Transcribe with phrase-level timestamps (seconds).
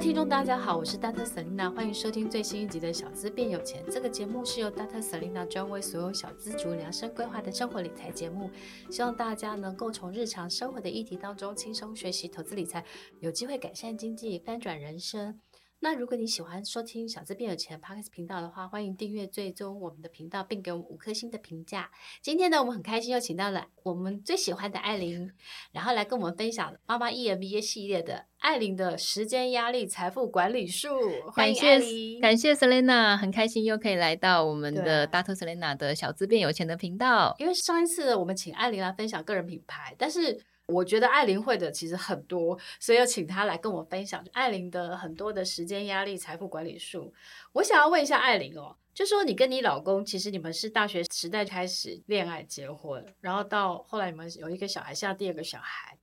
[0.00, 1.24] 听众大家好，我是 Dr.
[1.24, 3.84] Selina，欢迎收听最新一集的《小资变有钱》。
[3.90, 5.02] 这个节目是由 Dr.
[5.02, 8.48] Selina 专为所有小资族量身规划的生活理财节目，
[8.90, 12.84] 希望大家能够从日常生活的议题当中轻松学习投资理财，
[13.18, 15.40] 有机会改善经济，翻转人生。
[15.80, 21.88] 那如果你喜欢收听小资变有钱 Podcast 频道的话，欢迎订阅追踪我们的频道，并给我们五颗星的评价。
[22.20, 25.30] 今天呢，我们很开心又请到了我们最喜欢的艾琳，
[25.70, 30.88] 然后来跟我们分享妈妈 EMBA 系列的艾琳的时间压力财富管理术。
[31.32, 37.36] 欢迎艾琳，感谢 Selena，很开心又可以来到我们的大头 Selena 的小资变有钱的频道。
[37.38, 40.40] 因为上一次我们请艾琳来分享个人品牌，但是。
[40.68, 47.12] 我觉得艾琳会的其实很多，所以要请她来跟我分享艾琳的很多的时间压力、财富管理术。
[47.52, 55.96] 我想要问一下艾琳哦，就说你跟你老公，其实你们是大学时代开始恋爱结婚，然后到后来你们有一个小孩，现在第二个小孩，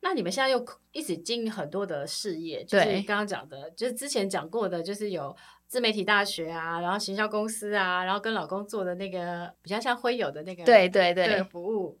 [0.00, 11.98] 那你们现在又一起经营很多的事业，就是刚刚讲的，就是之前讲过的，就是有自媒体大学啊，然后行销公司啊，然后跟老公做的那个比较像会友的那个对对对服务，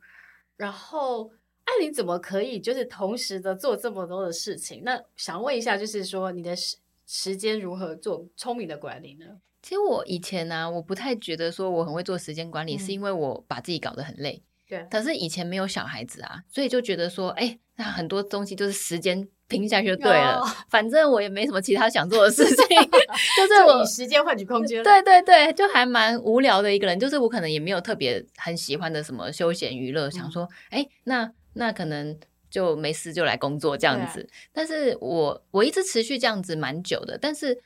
[0.56, 1.30] 然后。
[1.68, 4.82] 艾琳怎么可以就是同时的做这么多的事情？
[4.84, 9.26] 那想问一下，就是说你的时时间如何做聪明的管理呢？
[9.62, 14.42] 其实我以前呢、啊，我不太觉得说我很会做时间管理，嗯、是因为我把自己搞得很累。
[14.66, 14.86] 对。
[14.90, 20.40] 可是以前没有小孩子啊，所以就觉得说，哎，那很多东西就是时间拼下去就对了。
[20.40, 22.56] 哦、 反正我也没什么其他想做的事情，
[23.36, 24.82] 就是我以时间换取空间。
[24.82, 26.98] 对对对，就还蛮无聊的一个人。
[26.98, 31.32] 就是我可能也没有特别很喜欢的什么休闲娱乐，嗯、想说，哎，那。
[31.58, 32.16] 那可能
[32.48, 37.60] 就没事就来工作这样子，啊、但是我我一直持续这样子蛮久的，但是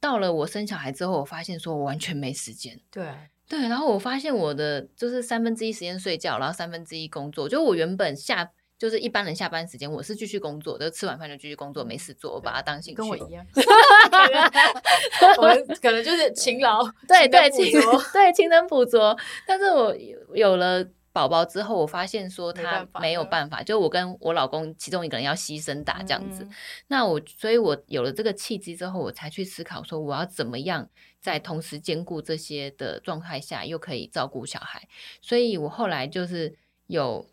[0.00, 2.80] 到了我生小孩之后，我发现说我完全没时间。
[2.90, 3.04] 对
[3.48, 7.48] 对，然后我发现我的就是三分之一时间睡觉，然后三分之一工作。
[7.48, 12.96] 就我原本下就是一般人下班时间，我是继续工作，就吃完饭就继续工作，没事做，我把它当兴趣。
[12.96, 13.44] 跟我一样，
[15.36, 17.70] 我们可能就是勤劳，对对勤
[18.12, 19.14] 对勤能补拙，
[19.46, 19.94] 但是我
[20.32, 20.86] 有了。
[21.12, 26.42] 宝宝之后，我发现说他没有办法，就我跟我老公其中一个人要牺牲打这样子。
[26.42, 26.50] 嗯、
[26.88, 30.88] 那我，所以我有了这个契机之后，我才去思考说我要怎么样
[31.20, 34.88] 在同时兼顾这些的状态下，又可以照顾小孩。
[35.20, 36.56] 所以我后来就是
[36.86, 37.28] 有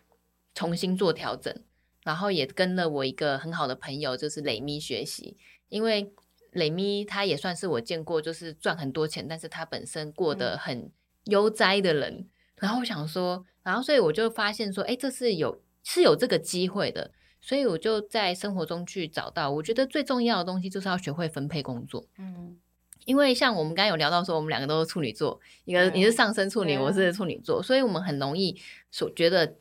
[0.54, 1.56] 重新做调整，
[2.04, 5.38] 然后也跟了我一个很好的朋友，就是磊咪学习，
[5.70, 6.12] 因为
[6.52, 10.92] 磊咪他也算是我见过就是赚很多钱，但是他本身过得很
[11.24, 12.14] 悠哉的人。
[12.14, 12.30] 嗯、
[12.60, 13.46] 然后我想说。
[13.62, 19.52] 然后，所以我就发现说，哎，这是有是有这个机会的，所以我就在生活中去找到。
[19.52, 22.08] 我觉得最重要的东西就是要学会分配工作。
[22.18, 22.58] 嗯，
[23.06, 28.60] 因为像我们刚刚有聊到说，我们两个都是处女座，一个你是上升处女，我是处女座，所以我们很容易
[28.90, 29.58] 所觉得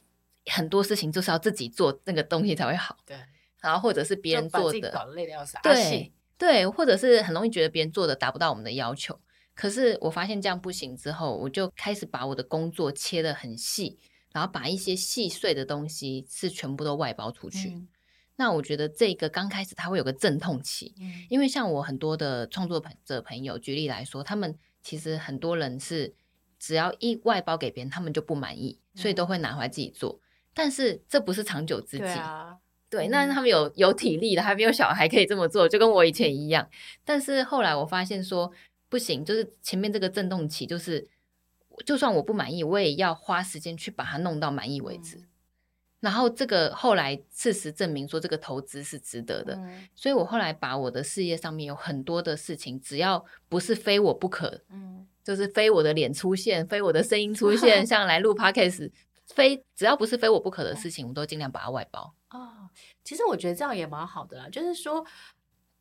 [0.46, 2.96] 很多事情就是要自己做那个东西才会好。
[3.04, 3.14] 对，
[3.60, 5.58] 然后或者是别人做的，搞累的要死。
[5.62, 9.20] 对对，或者是很容易觉得别人做的达不到我们的要求。
[9.60, 13.98] 可是我发现这样不行之后，我就开始把我的工作切得很细，
[14.32, 17.70] 然后把一些细碎的东西是全部都外包出去。
[17.70, 17.88] 嗯、
[18.36, 26.14] 那我觉得这个刚开始它会有个阵痛期，嗯、因为像我很多的创作者朋友，举例来说，他们其实很多人是
[26.60, 30.20] 只要一外包给别人，他们就不满意，所以都会拿回来自己做。
[30.22, 30.22] 嗯、
[30.54, 32.04] 但是这不是长久之计。
[32.04, 32.56] 对啊，
[32.88, 36.68] 对，那他们有有体力的，还没有小孩可以这么做，就跟我以前一样。
[37.04, 38.52] 但是后来我发现说。
[38.88, 41.06] 不行，就是前面这个震动期，就是
[41.84, 45.16] 就算我不满意，我也要花时间去把它弄到满意为止。
[45.16, 45.28] 嗯、
[46.00, 58.90] 然后这个后来事实证明说这个投资是值得的，嗯、所以我后来把我的事业上面有很多的事情，只要不是非我不可，嗯，就是非我的脸出现，非我的声音出现， 像来录 podcast，
[59.26, 62.14] 非只要不是非我不可的事情，我都尽量把它外包。
[62.30, 62.70] 哦，
[63.04, 65.04] 其实我觉得这样也蛮好的啦，就是说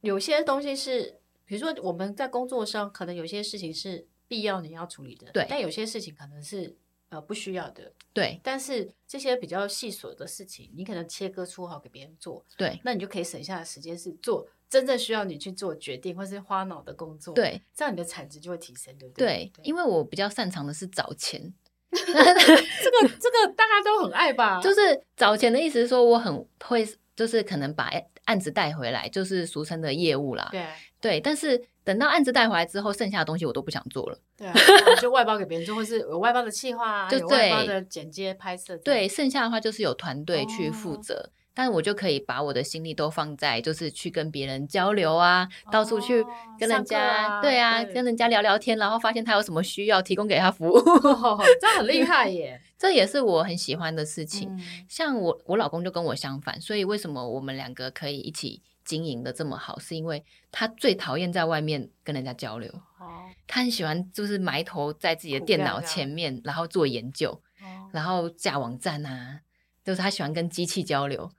[0.01, 1.19] 有些东西是。
[1.47, 5.47] 比如说我们在工作上，可能有些事情是必要你要处理的，对。
[5.49, 6.75] 但有些事情可能是
[7.09, 8.39] 呃不需要的，对。
[8.43, 12.79] 但是这些比较细琐的事情，你可能切割出好给别人做，对。
[12.83, 17.61] 那你就可以省下的时间是做真正需要你去做决定或是花脑的工作，对。
[17.73, 19.49] 这样你的产值就会提升，对不对？
[19.55, 21.41] 对，因为我比较擅长的是找钱，
[21.89, 24.59] 这个这个大家都很爱吧？
[24.61, 26.85] 就是找钱的意思是说我很会，
[27.15, 27.89] 就是可能把
[28.27, 30.63] 案子带回来，就是俗称的业务啦，对。
[30.99, 34.19] 对，但是等到案子带回来之后，剩下的东西我都不想做了。
[34.35, 34.53] 对啊，
[34.99, 38.75] 就外包给别人做，或是有外包的企划啊，就有外包的剪接拍摄。
[38.77, 46.23] 对，剩下的话就是有团队去负责，哦、但我就可以把我的心力都放在，就是去跟别人交流啊，哦、到处去
[46.59, 52.61] 跟人家，啊对啊，对跟人家聊聊天，然后发现他有什么需要，提供给他服务，哦、这很厉害耶！
[52.77, 54.47] 这也是我很喜欢的事情。
[54.51, 58.61] 嗯、像我，我老公就跟我相反，所以为什么我们两个可以一起？
[58.85, 62.71] 经营的这么好，是因为他最讨厌在外面跟人家交流。
[62.97, 67.31] 哦，他很喜欢就是埋头在自己的电脑前面，然后做研究，
[67.61, 69.41] 哦、然后架网站啊，
[69.83, 71.29] 就是他喜欢跟机器交流。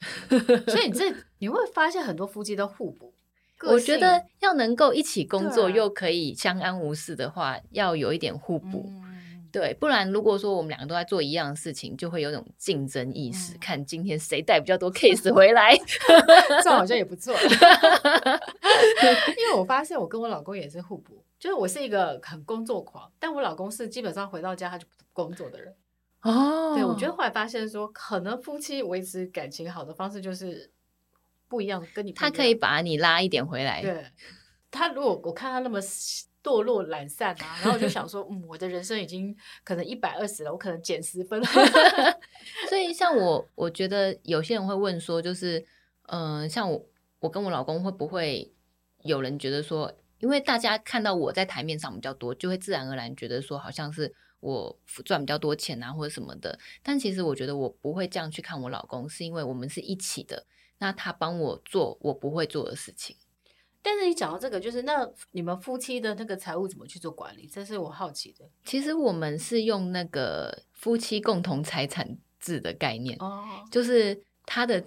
[0.68, 3.12] 所以你这你会发现很多夫妻都互补。
[3.62, 8.84] 我觉得要能够一起工作又可以相安无事的话，要有一点互补。
[8.86, 9.04] 嗯
[9.50, 15.74] 对，不然如果说我们两个都在做一样的事情，就会有种竞争意识，嗯、看今天谁带比较多 case 回来
[16.62, 17.34] 这好像也不错。
[19.38, 25.74] 因为我发现我跟我老公也是互补，就是我是一个很工作狂，但我老公是基本上回到家他就不工作的人。
[26.22, 30.70] 哦，对，我觉得后来发现说，可能夫妻维持感情好的方式就是
[31.48, 33.82] 不一样，跟你他可以把你拉一点回来。
[33.82, 34.04] 对，
[34.70, 35.80] 他如果我看他那么。
[36.40, 41.46] 堕落懒散啊，然后我就想说，嗯，我的人生已经可能一百二十了，我可能减十分了。
[42.70, 45.58] 所以，像我，我觉得有些人会问说，就是，
[46.06, 46.86] 嗯、呃，像我，
[47.18, 48.50] 我跟我老公会不会
[49.02, 56.58] 有人觉得说，因为大家看到我在台面上比较多，就会自然而然觉得说，好像是我赚比较多钱啊，或者什么的。
[56.82, 60.46] 但其实我觉得我不会这样去看我老公，是因为我们是一起的，
[60.78, 63.16] 那他帮我做我不会做的事情。
[63.80, 67.46] 但是你讲到这个，就是那你们夫妻的那个财务怎么去做管理？
[67.46, 68.44] 这是我好奇的。
[68.64, 74.84] 其实我们是用那个夫妻共同财产制的概念，哦，就是他的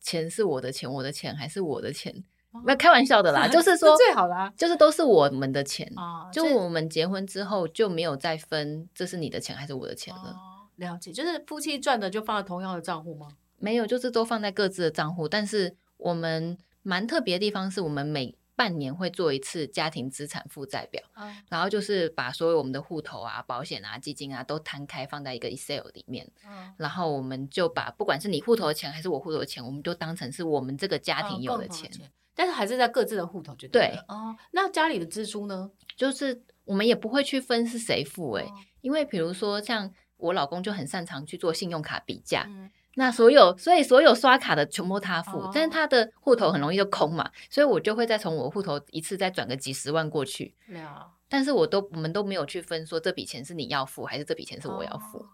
[0.00, 2.24] 钱是我的钱，我的钱还是我的钱，
[2.62, 10.30] 不要开玩笑的啦， 就是说最好啦，就是都是我们的钱，啊，就我们结婚之后就没有再分这是你的钱还是我的钱了。
[10.30, 13.28] 哦，了解，就是夫妻赚的就放在同样的账户吗？
[13.58, 16.56] 没有，就是都放在各自的账户，但是我们。
[16.88, 35.68] 蛮特别的地方是我们每半年会做一次家庭资产负债表，嗯、然后就是把所有我们的户头啊、保险啊、基金啊都摊开放在一个 Excel 里面，嗯、然后我们就把不管是你户头的钱还是我户头的钱，我们都当成是我们这个家庭有的钱，嗯、但是还是在各自的户头就对哦，那家里的支出呢？
[35.96, 38.52] 就是我们也不会去分是谁付哎，哦、
[38.82, 42.44] 因为比如说像我老公就很擅长去做信用卡比价。
[42.46, 50.54] 嗯那所有，所以所有刷卡的全部他付，哦、但是他的户头很容易就空嘛，所以我就会再从我户头一次再转个几十万过去。
[50.64, 50.88] 没有，
[51.28, 55.28] 但是我都我们都没有去分说这笔钱是你要付还是这笔钱是我要付，哦、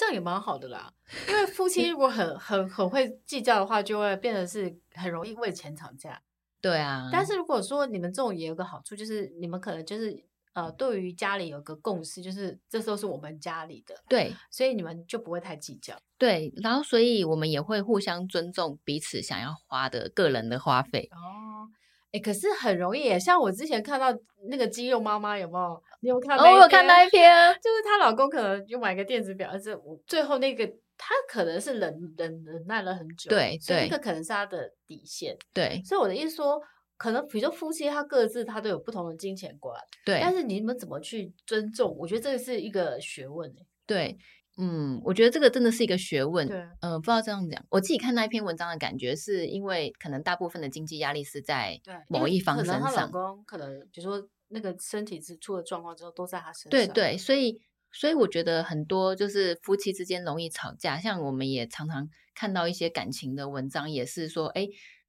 [0.00, 0.90] 这样也蛮好的啦。
[1.28, 6.22] 因为夫妻如果很很很会计较的话，就会变得是很容易为钱吵架。
[6.62, 10.24] 对啊，但是如果说你们这种也有个好处，就是你们可能就是。
[10.52, 21.08] 呃，对于家里有个共识，就是这时候是我们家里的，对，所以你们就不会太计较，对，然后所以我们也会互相尊重彼此想要花的个人的花费。
[21.12, 21.70] 哦，
[22.12, 24.06] 哎，可是很容易，像我之前看到
[24.48, 25.82] 那个肌肉妈妈有没有？
[26.00, 26.44] 你有看到？
[26.44, 29.76] 哦，我有看到一篇，就是她老公可能就买个电子表，而且
[30.06, 30.66] 最后那个
[30.96, 36.60] 她可能是忍忍忍耐了很久，对，所以那个可能是她的底线，对，所以我的意思说。
[37.00, 39.74] 可能比如说夫妻他各自他都有不同的金钱观，
[40.04, 40.20] 对。
[40.20, 41.96] 但是你们怎么去尊重？
[41.98, 43.50] 我觉得这个是一个学问。
[43.86, 44.14] 对，
[44.60, 46.46] 嗯，我觉得这个真的是一个学问。
[46.46, 52.74] 对，嗯、呃，不知道这样讲，我自己看那一篇文章的感觉，是因为可能大部分的经济压力是在某一方身上。
[52.80, 56.70] 可能她老公可能比如说那个身体是出了状况之后都在他身上。
[56.70, 57.60] 对对，所以
[57.90, 64.68] 所以我觉得很多就是夫妻之间容易吵架，像我们也常常看到一些感情的文章，也是说，哎，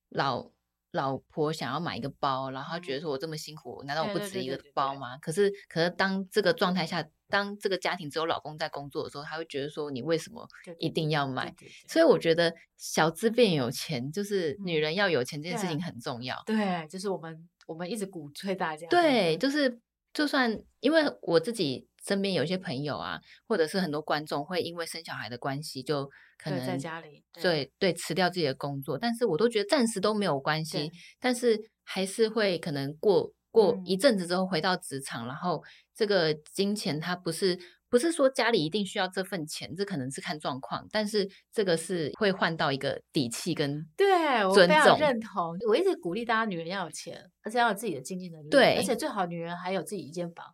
[0.10, 0.52] 老。
[0.92, 10.48] 老婆想要买一个包，然后他觉得说：“我这么辛苦，难道我不值一个包吗？”可是，可是当这个状态下，当这个家庭只有老公在工作的时候，他会觉得说：“你为什么
[10.80, 11.56] 一定要买？”
[11.88, 16.42] 所以我觉得小资变有钱，就是女人要有钱这件事情很重要。
[16.46, 18.88] 对，对，就是我们我们一直鼓吹大家。
[18.88, 19.80] 对，就是
[20.14, 21.88] 就算因为我自己。
[22.05, 28.98] 身边有一些朋友啊，或者是很多观众会因为生小孩的关系，就可能在家里，对对，对辞掉自己的工作。
[28.98, 35.62] 但是我都觉得暂时都没有关系，但是还是会可能过过一阵子之后回到职场，嗯、然后
[35.93, 45.55] 这个金钱它不是不是说家里一定需要这份钱，这可能是看状况，但是这个是会换到一个底气跟对我非常认同。
[45.67, 50.46] 我一直鼓励大家，女人要有钱，而且要有自己的经济能力，对，而且最好女人还有自己一间房。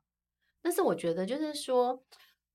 [0.67, 2.03] 但是我觉得，就是说，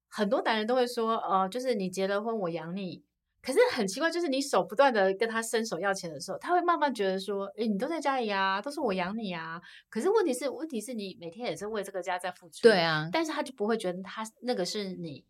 [0.06, 3.02] 很多男人都会说，呃，就是你结了婚，我养你。
[3.40, 9.58] 可是很奇怪，就是你手不断的跟他伸手要钱的时候，他会慢慢觉得说，诶，你都在家里啊，都是我养你啊。
[9.88, 12.60] 可是问题是，问题是你每天也是为这个家在付出。
[12.60, 13.08] 对啊。
[13.10, 15.24] 但是他就不会觉得他那个是你，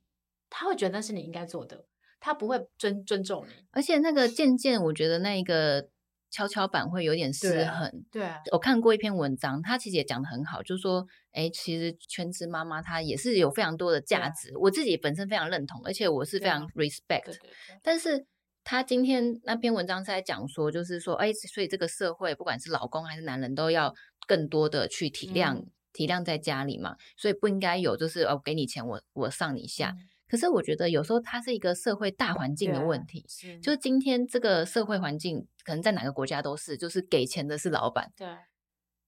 [0.51, 1.85] 他会觉得那是你应该做的，
[2.19, 3.53] 他不会尊尊重你。
[3.71, 5.89] 而且那个渐渐，我觉得那一个。
[6.33, 8.05] 跷跷板会有点失衡。
[8.11, 17.37] 对，啊，我看过一篇文章，他其实也讲的很好，就是说，哎，其实全职妈妈她也是有非常多的价值，啊、我自己本身非常认同，而且我是非常 respect。
[17.83, 18.27] 但是
[18.65, 23.95] 他今天那篇文章是在讲说，就是说，哎，所以这个社会不管是老公还是男人，都要
[24.27, 29.95] 更多的去体谅、嗯、体谅在家里嘛，所以不应该有就是哦，给你钱我我上你下。
[29.99, 33.61] 嗯、可是我觉得有时候它是一个社会大环境的问题，是。
[33.61, 38.27] 就今天这个社会环境可能在哪个国家都是，就是给钱的是老板，对，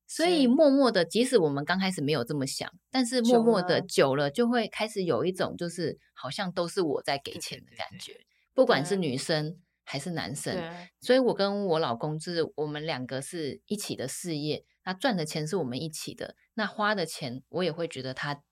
[0.07, 8.13] 所以默默的，即使我们刚开始没有这么想，但是默默的久了就会开始有一种就是好像都是我在给钱的感觉。
[8.13, 10.55] 对对对对不管是女生还是男生，
[11.01, 18.43] 所以我跟我老公就是我们两个是一起的事业，那赚的钱是我们一起的，那花的钱我也会觉得他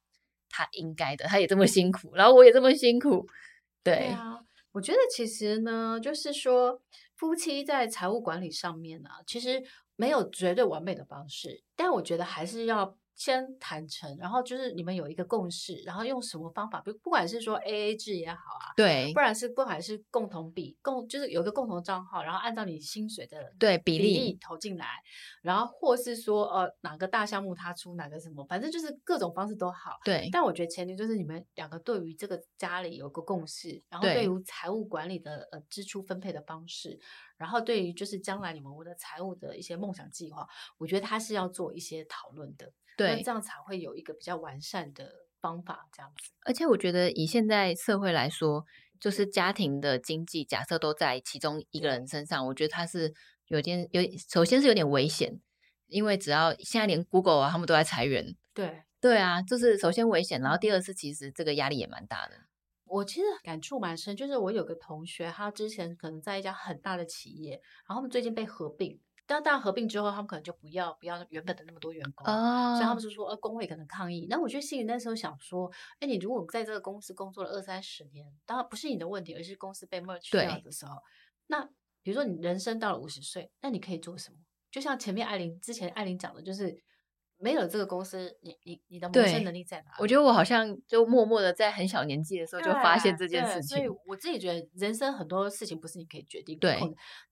[0.53, 3.27] 他应该的，他也这么辛苦，然后我也这么辛苦，
[3.83, 4.39] 对，对啊，
[4.71, 6.81] 我觉得其实呢，就是说
[7.17, 9.61] 夫妻在财务管理上面呢，其实
[9.97, 12.97] 没有绝对完美的方式，但我觉得还是要。
[13.15, 24.87] 先谈成，然后就是你们有一个共识，然后用什么方法，不不管是说 AA 制也好啊，对，不然是不管是共同比共，就是有一个共同账号，然后按照你薪水的对比例投进来，
[25.43, 29.99] 然后或是说呃哪个大项目他出哪个什么，反正就是各种方式都好。
[30.05, 36.99] 对，但我觉得前提就是你们两个对于这个家里有个共识，然后对于财务管理的呃支出分配的方式。
[37.37, 40.47] 然后对于就是将来你们我的财务的一些梦想计划，
[40.79, 42.73] 我觉得他是要做一些讨论的，
[43.09, 46.31] 对，这样才会有一个比较完善的方法，这样子。
[46.45, 48.65] 而且我觉得以现在社会来说，
[49.01, 53.13] 就是家庭的经济假设都在其中一个人身上，我觉得他是
[53.47, 55.41] 有点有，首先是有点危险，
[55.89, 62.35] 因为只要现在连 Google 啊，他们都在裁员，对对啊，就是首先危险，然后第二是其实这个压力也蛮大的。
[62.85, 67.53] 我其实感触蛮深，就是我有个同学，他之前可能在一家很大的企业，
[67.89, 69.01] 然后他们最近被合并，
[69.33, 74.27] 但大家合并之后，他们可能就不要不要原本的那么多员工，哦、所以他们是说，呃，工会可能抗议。
[74.29, 80.97] 那我觉得心里那时候想说，哎，你如果在这个公司工作了二三十年，当然不是你的问题，而是公司被 merge 掉的时候，
[81.47, 81.65] 那
[82.03, 84.37] 比如说你人生到了五十岁，那你可以做什么？
[84.71, 86.83] 就像前面艾琳之前艾琳讲的，就是。
[87.43, 89.97] 没有这个公司，你你你的谋生能力在哪里？
[89.99, 93.77] 我觉得我好像就默默的在很小年纪的时候就发现这件事情。
[93.77, 96.81] 所以我自己觉得，人生很多事情不是你可以决定的，对，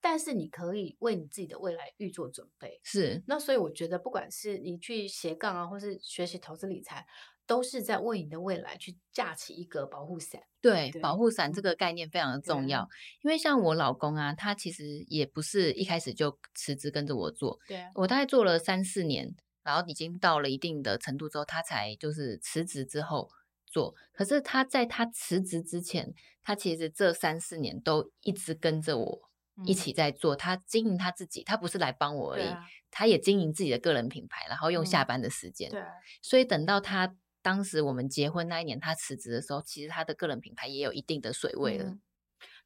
[0.01, 2.79] 但是你可以为你自己的未来预做准备。
[2.83, 7.05] 是，那所以我觉得，不管是你去斜杠啊，或是学习投资理财，
[7.47, 10.41] 都是在为你的未来去架起一个保护伞。
[10.59, 12.87] 对，对保护伞这个概念非常的重要，
[13.23, 19.33] 因为像我老公啊，他其实也不是一开始就辞职跟着我做，对，我大概做了三四年。
[19.63, 23.29] 然后已经到了一定的程度之后，他才就是辞职之后
[23.65, 23.95] 做。
[24.11, 29.29] 可是他在他辞职之前，他其实这三四年都一直跟着我
[29.65, 30.35] 一起在做。
[30.35, 35.69] 嗯、他经营他自己，他不是来帮我而已，啊、他也经营自己的个人品牌，然后用下班的时间。
[35.69, 35.83] 嗯、对，
[36.21, 41.85] 所以等到他当时我们结婚那一年，他辞职的时候，其实他的个人品牌也有一定的水位了。
[41.85, 42.01] 嗯、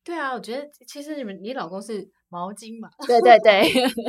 [0.05, 2.88] 对啊，我觉得其实你们你老公是毛巾嘛？
[3.07, 3.63] 对对对。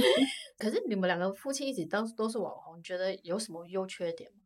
[0.59, 4.39] 可是你们两个夫妻一直都都是网红，你觉得有什么优缺点吗？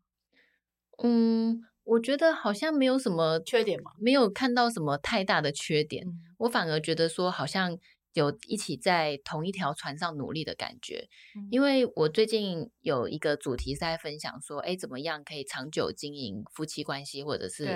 [1.02, 6.06] 嗯，我觉得好像没有什么缺点嘛，没有看到什么太大的缺点。
[6.06, 7.76] 嗯、我反而觉得说，好像
[8.12, 11.08] 有一起在同一条船上努力的感觉。
[11.34, 17.66] 嗯、因为我最近有一个主题是在分享说，哎，怎么样可以长久经营夫妻关系，或者是。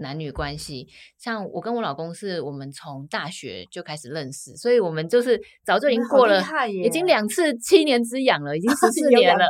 [0.00, 0.88] 男女关系，
[1.18, 9.44] 像我跟我老公是我们从大学就开始认识，所以我们就是早就已经过了，已经两次七年之痒了，已 经十四年了。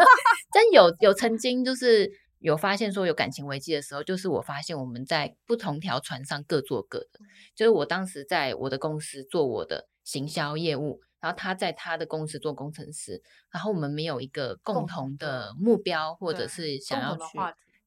[0.52, 7.18] 但有有曾经就是有发现说有感情危机的时候，就是我发现我们在不同条船上各做各的，
[7.56, 17.38] 就是我当时在我的公司做我的行销业务，然后他在他的公司做工程师，然后我们没有一个共同的目标，或者是想要去。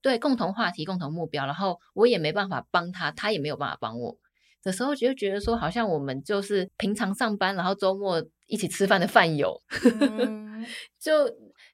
[0.08, 4.18] 对，共同话题、共同目标，然后我也没办法帮他，他也没有办法帮我
[4.64, 9.62] 的时候，就觉得说，好像我们就是平常上班，然后周末一起吃饭的饭友。
[10.00, 10.66] 嗯、
[10.98, 11.30] 就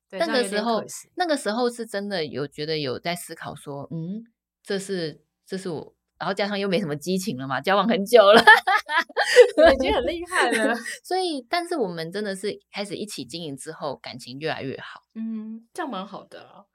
[0.09, 4.23] 那个时候，那个时候是真的有觉得有在思考说，嗯，
[4.63, 8.41] 这是这是我，然后加上又没什么激情了嘛，交往很久了，
[9.75, 10.75] 已经很 厉害了。
[11.03, 15.01] 所以，但是我们真的是开始一起经营之后，感情越来越好。
[15.13, 16.65] 嗯，这样蛮好的。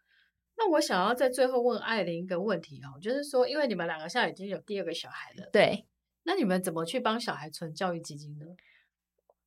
[0.58, 5.86] 那我想要在最后问艾琳一个问题哦，就是说，因为你们两个现在已经有第二个小孩了，对，
[6.24, 8.44] 那你们怎么去帮小孩存教育基金呢？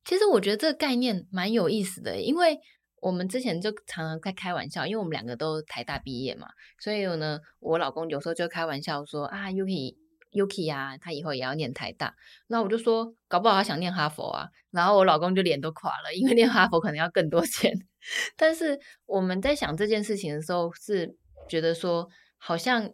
[0.04, 2.58] 其实我觉得这个概念蛮有意思的，因为
[3.00, 6.48] 我们之前就常常在开玩笑，因为我们两个都台大毕业嘛，
[6.80, 9.96] 所以呢，我老公有时候就开玩笑说啊，Yuki
[10.32, 12.16] Yuki 啊，他以后也要念台大，
[12.48, 17.72] 那我就说，搞不好他想念哈佛啊，然后我老公就脸都垮了，因为念哈佛可能要更多钱。
[18.36, 21.16] 但是我们在想这件事情的时候，是
[21.48, 22.90] 觉得说，好像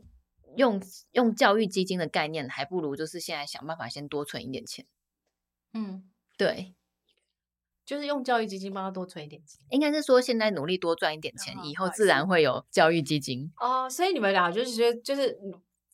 [0.57, 4.85] 用用教育基金的概念，还不如就是现在想办法先多存一点钱。
[5.73, 6.04] 嗯，
[6.37, 6.75] 对，
[7.87, 9.64] 就是用教育基金帮他多存一点钱。
[9.71, 13.50] 应该是说现在努力多赚一点钱，以后自然会有教育基金。
[13.61, 15.38] 哦，所以你们俩就是觉得，就是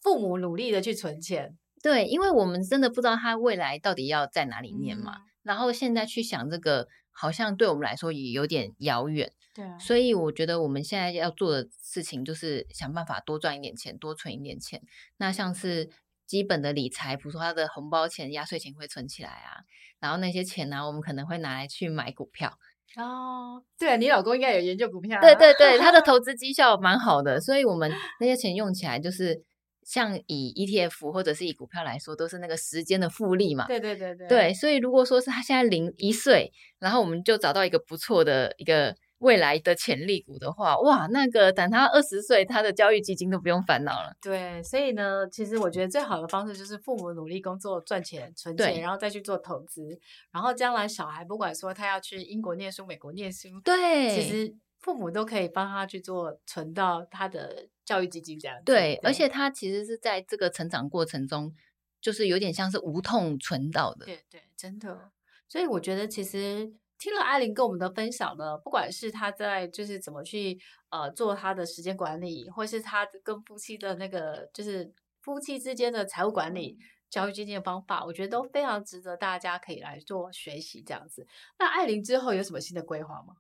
[0.05, 1.57] 父母努力的去存钱。
[1.83, 9.31] 对，因为我们真的不知道他未来到底要在哪里念嘛，嗯、然后现在去想这个，好像对我们来说也有点遥远。
[9.55, 14.81] 对、啊，所以我觉得我们现在要做的事情就是想办法多赚一点钱，多存一点钱。
[15.19, 15.91] 那像是
[16.27, 19.61] 基本的理财，比如说他的红包钱、压岁钱会存起来啊，
[20.01, 22.59] 然后那些钱呢、啊，我们可能会拿来去买股票。
[22.97, 25.21] 哦，对，你老公应该有研究股票、啊。
[25.21, 29.45] 对对对，他的 投资绩效蛮好的，所以我们那些钱用起来就是。
[29.85, 33.67] 像以 ETF 或者是以股票来说，都是那个时间的复利嘛。
[33.67, 34.27] 对对对对。
[34.27, 44.15] 对，所以如果说是他现在零一岁，然后我们就找到一个不错的一个未来的潜力股的话，哇，那个等他二十岁，他的教育基金都不用烦恼了。
[44.21, 49.99] 对，所以呢，其实我觉得最好的方式就是父母努力工作赚钱存钱，然后再去做投资，
[50.33, 57.69] 然后将来小孩不管说他要去英国念书、美国念书，对，其实父母都可以帮他去做存到他的。
[57.85, 61.53] 教育基金这样子，对，对，而且他其实是在这个成长过程中，
[62.01, 65.11] 就是有点像是无痛存到的，对对，真的。
[65.49, 76.79] 所以我觉得，其实听了艾琳跟我们的分享呢，不管是他在就是怎么去呃做他的时间管理，或是他跟夫妻的那个就是夫妻之间的财务管理、
[77.11, 81.27] 教育基金的方法，我觉得都非常值得大家可以来做学习这样子。
[81.59, 83.35] 那艾琳之后有什么新的规划吗？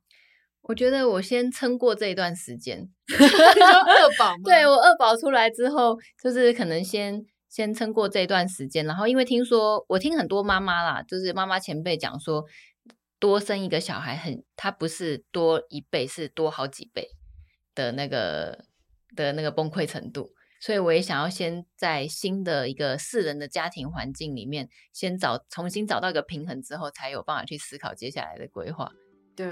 [0.66, 4.42] 我觉得我先撑过这一段时间， 二宝吗？
[4.44, 8.87] 对，我二宝出来之后，就是可能先先撑过这一段时间。
[8.87, 12.44] 然后因为听说，我听很多妈妈啦，就是妈妈前辈讲说，
[13.18, 17.09] 多生一个小孩很，他不是多一倍，是多好几倍
[17.75, 18.64] 的那个
[19.14, 20.30] 的那个崩溃程度。
[20.61, 28.90] 所以我也想要先在新的一个四人的家庭环境里面，先找重新找到一个平衡之后，才有办法去思考接下来的规划。
[29.37, 29.46] 对，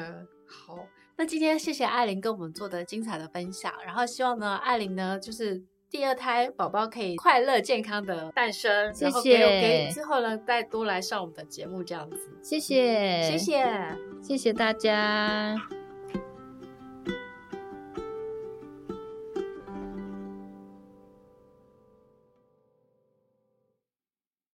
[0.48, 0.79] 好。
[1.16, 9.38] 那今天谢谢艾琳跟我们做的精彩的分享，然后希望呢，艾琳呢就是第二胎宝宝可以快乐健康的诞生，谢谢。
[9.38, 12.16] 然后给给之后呢，再多来上我们的节目这样子。
[12.42, 15.55] 谢谢，谢谢，谢谢大家。